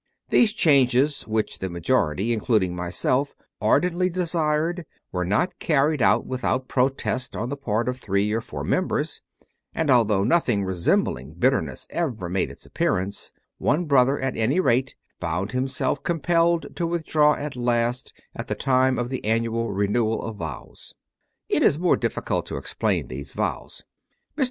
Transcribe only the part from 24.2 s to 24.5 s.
Mr.